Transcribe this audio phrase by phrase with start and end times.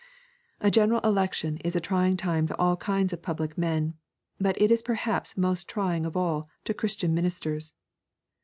[0.59, 3.93] A general election is a trying time to all kinds of public men,
[4.39, 7.75] but it is perhaps most trying of all to Christian ministers.